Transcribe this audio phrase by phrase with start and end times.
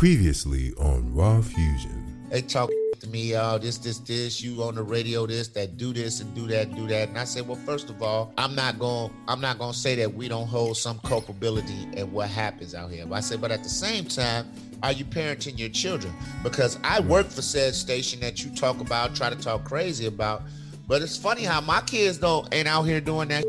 [0.00, 2.26] Previously on Raw Fusion.
[2.30, 5.92] They talk to me, oh, this, this, this, you on the radio, this, that, do
[5.92, 7.10] this and do that, do that.
[7.10, 9.96] And I said, well, first of all, I'm not going, I'm not going to say
[9.96, 13.04] that we don't hold some culpability in what happens out here.
[13.04, 14.50] But I said, but at the same time,
[14.82, 16.14] are you parenting your children?
[16.42, 20.44] Because I work for said station that you talk about, try to talk crazy about.
[20.88, 23.44] But it's funny how my kids don't ain't out here doing that.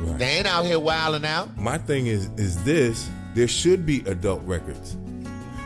[0.00, 0.18] Right.
[0.18, 1.56] They ain't out here wilding out.
[1.56, 4.96] My thing is is this, there should be adult records.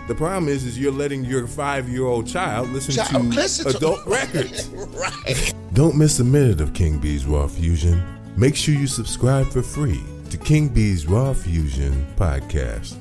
[0.08, 4.06] The problem is is you're letting your 5-year-old child listen Child, to listen to- adult
[4.20, 4.68] records.
[4.68, 5.52] right.
[5.72, 8.02] Don't miss a minute of King B's Raw Fusion.
[8.36, 10.00] Make sure you subscribe for free
[10.30, 12.94] to King B's Raw Fusion podcast,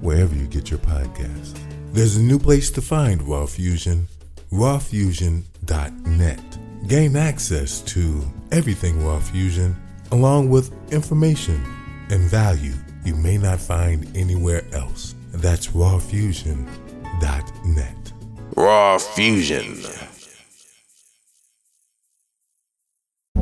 [0.00, 1.58] wherever you get your podcasts.
[1.92, 4.06] There's a new place to find Raw Fusion,
[4.52, 6.58] rawfusion.net.
[6.88, 9.76] Gain access to everything Raw Fusion,
[10.10, 11.62] along with information
[12.10, 12.74] and value
[13.04, 15.14] you may not find anywhere else.
[15.32, 18.12] That's rawfusion.net.
[18.54, 20.11] Raw Fusion.